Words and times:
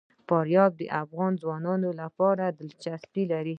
فاریاب 0.27 0.71
د 0.77 0.83
افغان 1.01 1.31
ځوانانو 1.41 1.89
لپاره 2.01 2.43
دلچسپي 2.59 3.23
لري. 3.33 3.49